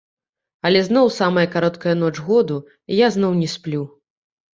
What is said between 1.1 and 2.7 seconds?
самая кароткая ноч году,